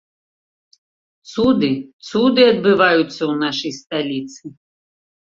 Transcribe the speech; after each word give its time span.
Цуды, 1.31 1.67
цуды 2.11 2.41
адбываюцца 2.53 3.17
ў 3.17 3.33
нашай 3.43 3.71
сталіцы. 3.81 4.43